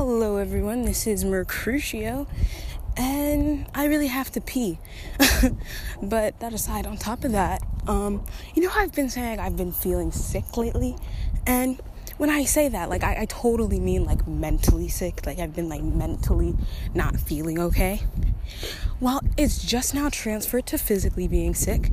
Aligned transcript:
Hello, 0.00 0.36
everyone. 0.36 0.82
This 0.82 1.08
is 1.08 1.24
Mercutio, 1.24 2.28
and 2.96 3.66
I 3.74 3.86
really 3.86 4.06
have 4.06 4.30
to 4.30 4.40
pee. 4.40 4.78
but 6.00 6.38
that 6.38 6.52
aside, 6.52 6.86
on 6.86 6.98
top 6.98 7.24
of 7.24 7.32
that, 7.32 7.66
um, 7.88 8.24
you 8.54 8.62
know 8.62 8.70
I've 8.72 8.94
been 8.94 9.10
saying 9.10 9.40
I've 9.40 9.56
been 9.56 9.72
feeling 9.72 10.12
sick 10.12 10.56
lately, 10.56 10.94
and 11.48 11.80
when 12.16 12.30
I 12.30 12.44
say 12.44 12.68
that, 12.68 12.88
like 12.88 13.02
I, 13.02 13.22
I 13.22 13.24
totally 13.24 13.80
mean 13.80 14.04
like 14.04 14.24
mentally 14.28 14.86
sick. 14.86 15.26
Like 15.26 15.40
I've 15.40 15.56
been 15.56 15.68
like 15.68 15.82
mentally 15.82 16.54
not 16.94 17.16
feeling 17.16 17.58
okay. 17.58 18.00
Well, 19.00 19.20
it's 19.36 19.64
just 19.64 19.96
now 19.96 20.10
transferred 20.10 20.66
to 20.66 20.78
physically 20.78 21.26
being 21.26 21.56
sick, 21.56 21.90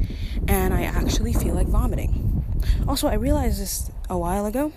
and 0.47 0.75
I 0.75 0.83
actually 0.83 1.33
feel 1.33 1.55
like 1.55 1.65
vomiting. 1.65 2.45
Also, 2.87 3.07
I 3.07 3.15
realized 3.15 3.59
this 3.59 3.89
a 4.11 4.15
while 4.15 4.45
ago. 4.45 4.73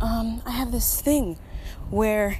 Um, 0.00 0.40
I 0.46 0.52
have 0.52 0.72
this 0.72 1.02
thing 1.02 1.36
where 1.90 2.38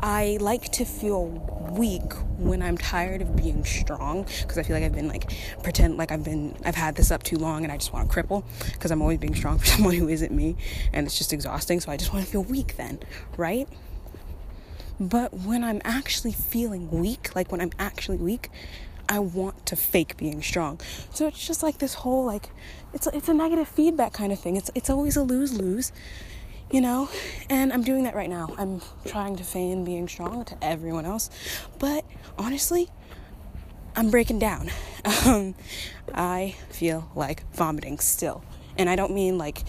I 0.00 0.38
like 0.40 0.70
to 0.72 0.84
feel 0.84 1.26
weak 1.72 2.12
when 2.38 2.62
I'm 2.62 2.78
tired 2.78 3.20
of 3.20 3.36
being 3.36 3.64
strong 3.64 4.26
because 4.42 4.56
I 4.56 4.62
feel 4.62 4.76
like 4.76 4.84
I've 4.84 4.94
been 4.94 5.08
like 5.08 5.32
pretend 5.62 5.96
like 5.96 6.12
I've 6.12 6.22
been 6.24 6.56
I've 6.64 6.76
had 6.76 6.94
this 6.94 7.10
up 7.10 7.24
too 7.24 7.36
long 7.36 7.64
and 7.64 7.72
I 7.72 7.76
just 7.76 7.92
want 7.92 8.10
to 8.10 8.14
cripple 8.14 8.44
because 8.72 8.90
I'm 8.90 9.02
always 9.02 9.18
being 9.18 9.34
strong 9.34 9.58
for 9.58 9.66
someone 9.74 9.94
who 9.94 10.08
isn't 10.08 10.32
me 10.32 10.56
and 10.92 11.06
it's 11.06 11.18
just 11.18 11.32
exhausting 11.32 11.80
so 11.80 11.90
I 11.90 11.96
just 11.96 12.12
want 12.12 12.24
to 12.24 12.30
feel 12.30 12.44
weak 12.44 12.76
then, 12.76 13.00
right? 13.36 13.68
But 15.00 15.32
when 15.32 15.62
I'm 15.62 15.80
actually 15.84 16.32
feeling 16.32 16.90
weak, 16.90 17.34
like 17.36 17.52
when 17.52 17.60
I'm 17.60 17.70
actually 17.78 18.16
weak, 18.16 18.50
I 19.08 19.20
want 19.20 19.64
to 19.66 19.76
fake 19.76 20.16
being 20.16 20.42
strong. 20.42 20.80
So 21.10 21.26
it's 21.26 21.46
just 21.46 21.62
like 21.62 21.78
this 21.78 21.94
whole 21.94 22.24
like 22.24 22.50
it's 22.92 23.06
it's 23.08 23.28
a 23.28 23.34
negative 23.34 23.68
feedback 23.68 24.12
kind 24.12 24.32
of 24.32 24.38
thing. 24.38 24.56
It's 24.56 24.70
it's 24.74 24.90
always 24.90 25.16
a 25.16 25.22
lose-lose 25.22 25.92
you 26.70 26.80
know? 26.80 27.08
And 27.48 27.72
i'm 27.72 27.82
doing 27.82 28.04
that 28.04 28.14
right 28.14 28.28
now. 28.30 28.54
I'm 28.58 28.80
trying 29.06 29.36
to 29.36 29.44
feign 29.44 29.84
being 29.84 30.08
strong 30.08 30.44
to 30.46 30.56
everyone 30.62 31.04
else. 31.04 31.30
But 31.78 32.04
honestly 32.38 32.88
i'm 33.96 34.10
breaking 34.10 34.38
down. 34.38 34.70
Um, 35.24 35.54
i 36.12 36.54
feel 36.70 37.10
like 37.14 37.50
vomiting 37.54 37.98
still. 37.98 38.44
And 38.76 38.90
i 38.90 38.96
don't 38.96 39.12
mean 39.14 39.38
like 39.38 39.62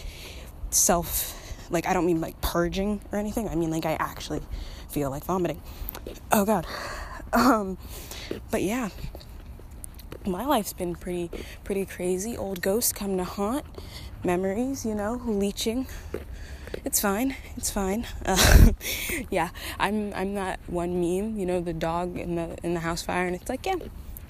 self 0.69 1.35
like 1.69 1.85
i 1.85 1.93
don't 1.93 2.05
mean 2.05 2.19
like 2.19 2.39
purging 2.41 3.01
or 3.11 3.19
anything. 3.19 3.47
I 3.47 3.55
mean 3.55 3.71
like 3.71 3.85
i 3.85 3.93
actually 3.93 4.41
feel 4.89 5.09
like 5.09 5.23
vomiting. 5.23 5.61
Oh 6.31 6.45
god. 6.45 6.65
Um 7.31 7.77
but 8.49 8.63
yeah. 8.63 8.89
My 10.25 10.45
life's 10.45 10.73
been 10.73 10.95
pretty 10.95 11.29
pretty 11.63 11.85
crazy. 11.85 12.35
Old 12.35 12.61
ghosts 12.61 12.91
come 12.91 13.17
to 13.17 13.23
haunt. 13.23 13.65
Memories 14.23 14.83
you 14.83 14.95
know 14.95 15.21
leeching 15.25 15.87
it's 16.85 16.99
fine. 17.01 17.35
It's 17.57 17.71
fine. 17.71 18.05
Uh, 18.25 18.71
yeah, 19.29 19.49
I'm 19.79 20.13
I'm 20.13 20.33
not 20.33 20.59
one 20.67 20.99
meme. 21.01 21.37
You 21.37 21.45
know, 21.45 21.61
the 21.61 21.73
dog 21.73 22.17
in 22.17 22.35
the 22.35 22.57
in 22.63 22.73
the 22.73 22.79
house 22.79 23.01
fire, 23.01 23.25
and 23.25 23.35
it's 23.35 23.49
like, 23.49 23.65
yeah, 23.65 23.75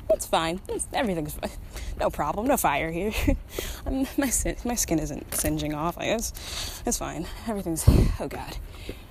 it's 0.10 0.26
fine. 0.26 0.62
It's, 0.68 0.88
everything's 0.94 1.34
fine. 1.34 1.52
No 2.00 2.10
problem. 2.10 2.48
No 2.48 2.58
fire 2.58 2.92
here. 2.92 3.12
My 3.86 4.32
my 4.66 4.76
skin 4.76 5.00
isn't 5.00 5.34
singeing 5.36 5.74
off. 5.74 5.98
I 5.98 6.06
guess 6.06 6.82
it's 6.86 6.98
fine. 6.98 7.26
Everything's 7.48 7.84
oh 8.20 8.28
god. 8.28 8.58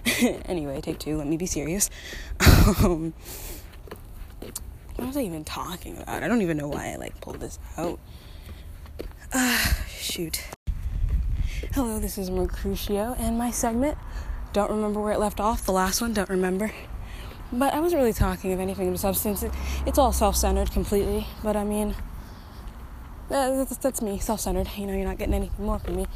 anyway, 0.47 0.81
take 0.81 0.99
two. 0.99 1.17
Let 1.17 1.27
me 1.27 1.37
be 1.37 1.47
serious. 1.47 1.91
Um, 2.85 3.13
what 4.97 5.07
was 5.09 5.17
I 5.17 5.23
even 5.23 5.45
talking 5.45 5.97
about? 5.99 6.23
I 6.23 6.29
don't 6.29 6.43
even 6.43 6.57
know 6.57 6.69
why 6.69 6.93
I 6.93 6.97
like 6.97 7.21
pulled 7.21 7.41
this 7.41 7.59
out. 7.77 7.99
Uh, 9.33 9.59
shoot. 9.89 10.43
Hello, 11.59 11.99
this 11.99 12.19
is 12.19 12.31
Mercutio, 12.31 13.17
and 13.19 13.37
my 13.37 13.51
segment. 13.51 13.99
Don't 14.53 14.71
remember 14.71 15.01
where 15.01 15.13
it 15.13 15.19
left 15.19 15.41
off. 15.41 15.67
The 15.67 15.73
last 15.73 16.01
one, 16.01 16.13
don't 16.13 16.29
remember. 16.29 16.71
But 17.53 17.75
I 17.75 17.81
wasn't 17.81 17.99
really 17.99 18.13
talking 18.13 18.53
of 18.53 18.61
anything 18.61 18.89
of 18.89 19.01
substance. 19.01 19.43
It, 19.43 19.51
it's 19.85 19.99
all 19.99 20.13
self-centered 20.13 20.71
completely. 20.71 21.27
But 21.43 21.57
I 21.57 21.65
mean, 21.65 21.97
uh, 23.29 23.65
that's, 23.65 23.77
that's 23.79 24.01
me, 24.01 24.21
self-centered. 24.21 24.69
You 24.77 24.87
know, 24.87 24.95
you're 24.95 25.05
not 25.05 25.19
getting 25.19 25.35
anything 25.35 25.67
more 25.67 25.81
from 25.81 25.97
me. 25.97 26.07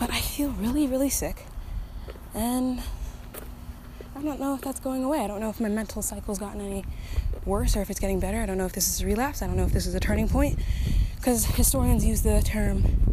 But 0.00 0.10
I 0.10 0.20
feel 0.20 0.48
really, 0.52 0.86
really 0.86 1.10
sick, 1.10 1.44
and 2.34 2.80
I 4.16 4.22
don't 4.22 4.40
know 4.40 4.54
if 4.54 4.62
that's 4.62 4.80
going 4.80 5.04
away. 5.04 5.20
I 5.20 5.26
don't 5.26 5.40
know 5.40 5.50
if 5.50 5.60
my 5.60 5.68
mental 5.68 6.00
cycle's 6.00 6.38
gotten 6.38 6.62
any 6.62 6.86
worse 7.44 7.76
or 7.76 7.82
if 7.82 7.90
it's 7.90 8.00
getting 8.00 8.18
better. 8.18 8.38
I 8.38 8.46
don't 8.46 8.56
know 8.56 8.66
if 8.66 8.72
this 8.72 8.88
is 8.88 9.02
a 9.02 9.06
relapse. 9.06 9.42
I 9.42 9.46
don't 9.46 9.56
know 9.56 9.64
if 9.64 9.72
this 9.72 9.86
is 9.86 9.94
a 9.94 10.00
turning 10.00 10.28
point. 10.28 10.58
Because 11.16 11.44
historians 11.44 12.06
use 12.06 12.22
the 12.22 12.40
term 12.40 13.07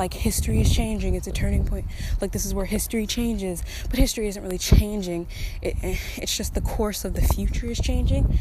like 0.00 0.14
history 0.14 0.62
is 0.62 0.74
changing. 0.74 1.14
It's 1.14 1.26
a 1.26 1.30
turning 1.30 1.66
point. 1.66 1.84
Like 2.22 2.32
this 2.32 2.46
is 2.46 2.54
where 2.54 2.64
history 2.64 3.06
changes. 3.06 3.62
But 3.90 3.98
history 3.98 4.28
isn't 4.28 4.42
really 4.42 4.56
changing. 4.56 5.26
It, 5.60 5.76
eh, 5.82 5.98
it's 6.16 6.34
just 6.34 6.54
the 6.54 6.62
course 6.62 7.04
of 7.04 7.12
the 7.12 7.20
future 7.20 7.66
is 7.66 7.78
changing. 7.78 8.38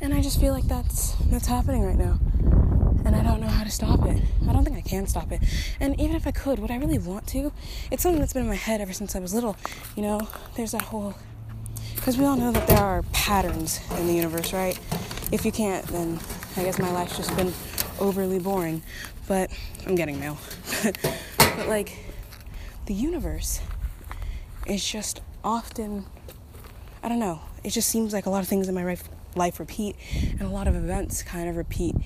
And 0.00 0.14
i 0.14 0.22
just 0.22 0.40
feel 0.40 0.54
like 0.54 0.64
that's 0.64 1.12
that's 1.30 1.46
happening 1.46 1.82
right 1.82 1.98
now. 1.98 2.18
And 3.04 3.14
i 3.14 3.22
don't 3.22 3.42
know 3.42 3.46
how 3.46 3.62
to 3.62 3.70
stop 3.70 4.06
it. 4.06 4.22
I 4.48 4.54
don't 4.54 4.64
think 4.64 4.78
i 4.78 4.80
can 4.80 5.06
stop 5.06 5.30
it. 5.32 5.42
And 5.80 6.00
even 6.00 6.16
if 6.16 6.26
i 6.26 6.30
could 6.30 6.58
would 6.58 6.70
i 6.70 6.76
really 6.76 6.98
want 6.98 7.26
to? 7.28 7.52
It's 7.90 8.02
something 8.02 8.18
that's 8.18 8.32
been 8.32 8.44
in 8.44 8.48
my 8.48 8.54
head 8.54 8.80
ever 8.80 8.94
since 8.94 9.14
i 9.14 9.18
was 9.18 9.34
little. 9.34 9.54
You 9.94 10.04
know 10.04 10.28
there's 10.56 10.72
that 10.72 10.82
whole 10.82 11.14
because 11.94 12.16
we 12.16 12.24
all 12.24 12.36
know 12.36 12.52
that 12.52 12.66
there 12.68 12.78
are 12.78 13.02
patterns 13.12 13.80
in 13.98 14.06
the 14.06 14.14
universe 14.14 14.54
right? 14.54 14.80
If 15.30 15.44
you 15.44 15.52
can't 15.52 15.84
then 15.88 16.18
i 16.56 16.62
guess 16.62 16.78
my 16.78 16.90
life's 16.90 17.18
just 17.18 17.36
been 17.36 17.52
overly 18.00 18.38
boring 18.38 18.82
but 19.26 19.50
I'm 19.86 19.94
getting 19.94 20.20
mail. 20.20 20.36
but 20.82 21.68
like 21.68 21.96
the 22.86 22.94
universe 22.94 23.60
is 24.66 24.86
just 24.86 25.20
often 25.44 26.06
I 27.02 27.08
don't 27.08 27.18
know. 27.18 27.40
It 27.64 27.70
just 27.70 27.88
seems 27.88 28.12
like 28.12 28.26
a 28.26 28.30
lot 28.30 28.42
of 28.42 28.48
things 28.48 28.68
in 28.68 28.74
my 28.74 28.96
life, 29.34 29.58
repeat 29.58 29.96
and 30.38 30.42
a 30.42 30.48
lot 30.48 30.68
of 30.68 30.76
events 30.76 31.22
kind 31.22 31.48
of 31.48 31.56
repeat. 31.56 31.96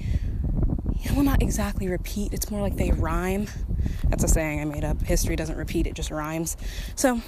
Well, 1.12 1.24
not 1.24 1.42
exactly 1.42 1.88
repeat. 1.88 2.32
It's 2.32 2.50
more 2.50 2.60
like 2.60 2.76
they 2.76 2.92
rhyme. 2.92 3.48
That's 4.04 4.24
a 4.24 4.28
saying 4.28 4.60
I 4.60 4.64
made 4.64 4.84
up. 4.84 5.02
History 5.02 5.36
doesn't 5.36 5.56
repeat, 5.56 5.86
it 5.86 5.94
just 5.94 6.10
rhymes. 6.10 6.56
So, 6.94 7.20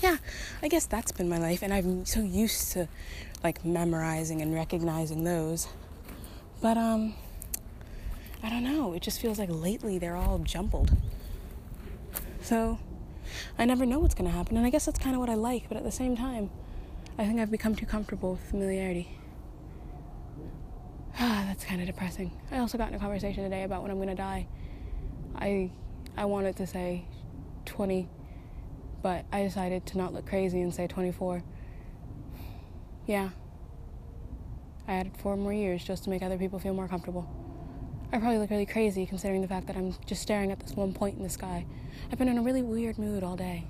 yeah, 0.00 0.16
I 0.62 0.68
guess 0.68 0.86
that's 0.86 1.12
been 1.12 1.28
my 1.28 1.38
life 1.38 1.62
and 1.62 1.72
I'm 1.72 2.06
so 2.06 2.20
used 2.20 2.72
to 2.72 2.88
like 3.42 3.64
memorizing 3.64 4.40
and 4.40 4.54
recognizing 4.54 5.24
those. 5.24 5.68
But 6.62 6.78
um 6.78 7.14
I 8.42 8.48
don't 8.48 8.64
know. 8.64 8.94
It 8.94 9.02
just 9.02 9.20
feels 9.20 9.38
like 9.38 9.50
lately 9.50 9.98
they're 9.98 10.16
all 10.16 10.38
jumbled. 10.38 10.96
So 12.40 12.78
I 13.58 13.64
never 13.64 13.86
know 13.86 14.00
what's 14.00 14.14
going 14.14 14.28
to 14.28 14.36
happen. 14.36 14.56
And 14.56 14.66
I 14.66 14.70
guess 14.70 14.84
that's 14.84 14.98
kind 14.98 15.14
of 15.14 15.20
what 15.20 15.30
I 15.30 15.34
like. 15.34 15.68
But 15.68 15.76
at 15.76 15.84
the 15.84 15.92
same 15.92 16.16
time, 16.16 16.50
I 17.16 17.24
think 17.24 17.38
I've 17.38 17.52
become 17.52 17.76
too 17.76 17.86
comfortable 17.86 18.32
with 18.32 18.40
familiarity. 18.50 19.16
Ah, 21.18 21.44
that's 21.46 21.64
kind 21.64 21.80
of 21.80 21.86
depressing. 21.86 22.32
I 22.50 22.58
also 22.58 22.78
got 22.78 22.88
in 22.88 22.94
a 22.94 22.98
conversation 22.98 23.44
today 23.44 23.62
about 23.62 23.82
when 23.82 23.90
I'm 23.90 23.98
going 23.98 24.08
to 24.08 24.14
die. 24.14 24.48
I 25.36 25.70
I 26.16 26.24
wanted 26.24 26.56
to 26.56 26.66
say 26.66 27.04
20, 27.64 28.08
but 29.02 29.24
I 29.32 29.42
decided 29.44 29.86
to 29.86 29.98
not 29.98 30.12
look 30.12 30.26
crazy 30.26 30.60
and 30.60 30.74
say 30.74 30.86
24. 30.86 31.42
Yeah. 33.06 33.30
I 34.88 34.94
added 34.94 35.16
four 35.16 35.36
more 35.36 35.52
years 35.52 35.84
just 35.84 36.04
to 36.04 36.10
make 36.10 36.22
other 36.22 36.38
people 36.38 36.58
feel 36.58 36.74
more 36.74 36.88
comfortable. 36.88 37.28
I 38.12 38.18
probably 38.18 38.38
look 38.38 38.50
really 38.50 38.66
crazy 38.66 39.06
considering 39.06 39.40
the 39.40 39.48
fact 39.48 39.66
that 39.68 39.76
I'm 39.76 39.94
just 40.06 40.20
staring 40.20 40.52
at 40.52 40.60
this 40.60 40.74
one 40.74 40.92
point 40.92 41.16
in 41.16 41.22
the 41.22 41.30
sky. 41.30 41.64
I've 42.10 42.18
been 42.18 42.28
in 42.28 42.36
a 42.36 42.42
really 42.42 42.62
weird 42.62 42.98
mood 42.98 43.22
all 43.22 43.36
day. 43.36 43.64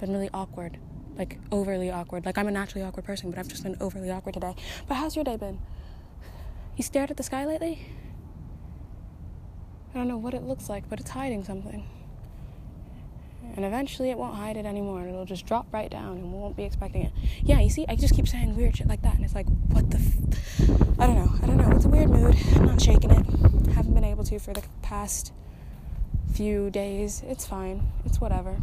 Been 0.00 0.12
really 0.12 0.30
awkward. 0.32 0.78
Like 1.18 1.38
overly 1.52 1.90
awkward. 1.90 2.24
Like 2.24 2.38
I'm 2.38 2.48
a 2.48 2.50
naturally 2.50 2.84
awkward 2.84 3.04
person, 3.04 3.30
but 3.30 3.38
I've 3.38 3.48
just 3.48 3.62
been 3.62 3.76
overly 3.80 4.10
awkward 4.10 4.34
today. 4.34 4.54
But 4.88 4.94
how's 4.94 5.16
your 5.16 5.24
day 5.24 5.36
been? 5.36 5.58
You 6.76 6.82
stared 6.82 7.10
at 7.10 7.16
the 7.16 7.22
sky 7.22 7.44
lately? 7.44 7.86
I 9.94 9.98
don't 9.98 10.08
know 10.08 10.16
what 10.16 10.34
it 10.34 10.42
looks 10.42 10.68
like, 10.68 10.88
but 10.88 10.98
it's 10.98 11.10
hiding 11.10 11.44
something. 11.44 11.86
And 13.56 13.64
eventually 13.64 14.10
it 14.10 14.18
won't 14.18 14.34
hide 14.34 14.56
it 14.56 14.66
anymore. 14.66 15.00
and 15.00 15.10
It'll 15.10 15.24
just 15.24 15.46
drop 15.46 15.72
right 15.72 15.90
down 15.90 16.16
and 16.18 16.32
we 16.32 16.38
won't 16.38 16.56
be 16.56 16.64
expecting 16.64 17.02
it. 17.02 17.12
Yeah, 17.42 17.60
you 17.60 17.70
see, 17.70 17.84
I 17.88 17.94
just 17.96 18.14
keep 18.14 18.26
saying 18.26 18.56
weird 18.56 18.76
shit 18.76 18.88
like 18.88 19.02
that. 19.02 19.14
And 19.14 19.24
it's 19.24 19.34
like, 19.34 19.46
what 19.68 19.90
the 19.90 19.98
f- 19.98 20.98
I 20.98 21.06
don't 21.06 21.16
know. 21.16 21.32
I 21.42 21.46
don't 21.46 21.56
know. 21.56 21.70
It's 21.76 21.84
a 21.84 21.88
weird 21.88 22.10
mood. 22.10 22.36
I'm 22.56 22.64
not 22.66 22.80
shaking 22.80 23.10
it. 23.10 23.24
Haven't 23.74 23.94
been 23.94 24.04
able 24.04 24.24
to 24.24 24.38
for 24.38 24.52
the 24.52 24.62
past 24.82 25.32
few 26.32 26.70
days. 26.70 27.22
It's 27.26 27.46
fine. 27.46 27.88
It's 28.04 28.20
whatever. 28.20 28.56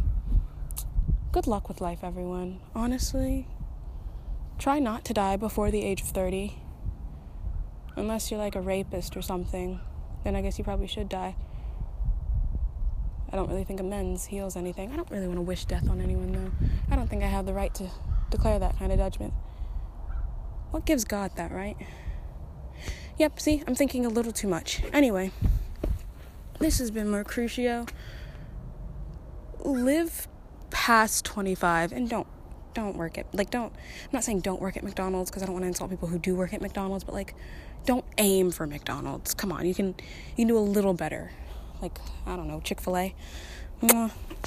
Good 1.32 1.46
luck 1.46 1.68
with 1.68 1.80
life, 1.80 2.00
everyone. 2.02 2.60
Honestly, 2.74 3.46
try 4.58 4.78
not 4.78 5.04
to 5.06 5.14
die 5.14 5.36
before 5.36 5.70
the 5.70 5.82
age 5.82 6.02
of 6.02 6.08
30. 6.08 6.54
Unless 7.96 8.30
you're 8.30 8.40
like 8.40 8.56
a 8.56 8.60
rapist 8.60 9.16
or 9.16 9.22
something, 9.22 9.80
then 10.24 10.36
I 10.36 10.42
guess 10.42 10.58
you 10.58 10.64
probably 10.64 10.86
should 10.86 11.08
die. 11.08 11.34
I 13.32 13.36
don't 13.36 13.48
really 13.48 13.64
think 13.64 13.80
amends 13.80 14.26
heals 14.26 14.56
anything. 14.56 14.92
I 14.92 14.96
don't 14.96 15.10
really 15.10 15.26
want 15.26 15.38
to 15.38 15.42
wish 15.42 15.64
death 15.64 15.88
on 15.88 16.00
anyone, 16.00 16.32
though. 16.32 16.68
I 16.90 16.96
don't 16.96 17.08
think 17.08 17.22
I 17.22 17.26
have 17.26 17.46
the 17.46 17.54
right 17.54 17.72
to 17.74 17.90
declare 18.30 18.58
that 18.58 18.78
kind 18.78 18.92
of 18.92 18.98
judgment. 18.98 19.32
What 20.70 20.84
gives 20.84 21.04
God 21.04 21.32
that 21.36 21.50
right? 21.50 21.76
Yep, 23.18 23.40
see, 23.40 23.62
I'm 23.66 23.74
thinking 23.74 24.04
a 24.04 24.08
little 24.08 24.32
too 24.32 24.48
much. 24.48 24.82
Anyway, 24.92 25.30
this 26.58 26.78
has 26.78 26.90
been 26.90 27.08
Mercutio. 27.08 27.86
Live 29.64 30.28
past 30.70 31.24
25 31.24 31.92
and 31.92 32.08
don't 32.08 32.26
don't 32.74 32.96
work 32.96 33.18
at 33.18 33.32
like 33.34 33.50
don't 33.50 33.72
I'm 33.74 34.10
not 34.12 34.24
saying 34.24 34.40
don't 34.40 34.60
work 34.60 34.78
at 34.78 34.82
McDonald's 34.82 35.30
because 35.30 35.42
I 35.42 35.46
don't 35.46 35.52
want 35.52 35.64
to 35.64 35.68
insult 35.68 35.90
people 35.90 36.08
who 36.08 36.18
do 36.18 36.34
work 36.34 36.54
at 36.54 36.62
McDonald's, 36.62 37.04
but 37.04 37.14
like 37.14 37.34
don't 37.84 38.04
aim 38.18 38.50
for 38.50 38.66
McDonald's. 38.66 39.34
Come 39.34 39.52
on, 39.52 39.66
you 39.66 39.74
can 39.74 39.88
you 39.88 40.36
can 40.36 40.48
do 40.48 40.58
a 40.58 40.60
little 40.60 40.94
better. 40.94 41.30
Like 41.82 41.98
I 42.26 42.36
don't 42.36 42.46
know, 42.46 42.60
Chick-fil-A. 42.60 43.12